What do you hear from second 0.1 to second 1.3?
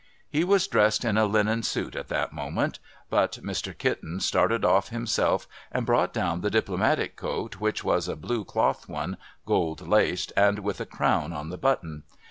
He was dressed in a